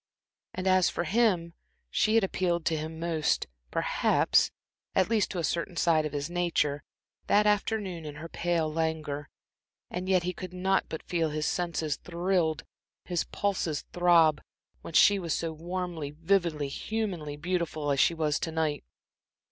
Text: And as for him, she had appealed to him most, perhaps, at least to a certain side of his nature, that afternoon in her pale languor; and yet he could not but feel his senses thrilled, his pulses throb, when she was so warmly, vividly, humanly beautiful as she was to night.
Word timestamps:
And 0.55 0.65
as 0.65 0.89
for 0.89 1.03
him, 1.03 1.53
she 1.91 2.15
had 2.15 2.23
appealed 2.23 2.65
to 2.65 2.75
him 2.75 2.99
most, 2.99 3.45
perhaps, 3.69 4.49
at 4.95 5.11
least 5.11 5.29
to 5.29 5.37
a 5.37 5.43
certain 5.43 5.77
side 5.77 6.07
of 6.07 6.11
his 6.11 6.27
nature, 6.27 6.81
that 7.27 7.45
afternoon 7.45 8.03
in 8.03 8.15
her 8.15 8.27
pale 8.27 8.73
languor; 8.73 9.29
and 9.91 10.09
yet 10.09 10.23
he 10.23 10.33
could 10.33 10.55
not 10.55 10.85
but 10.89 11.07
feel 11.07 11.29
his 11.29 11.45
senses 11.45 11.97
thrilled, 11.97 12.63
his 13.05 13.25
pulses 13.25 13.85
throb, 13.93 14.41
when 14.81 14.95
she 14.95 15.19
was 15.19 15.35
so 15.35 15.51
warmly, 15.53 16.09
vividly, 16.09 16.67
humanly 16.67 17.37
beautiful 17.37 17.91
as 17.91 17.99
she 17.99 18.15
was 18.15 18.39
to 18.39 18.51
night. 18.51 18.83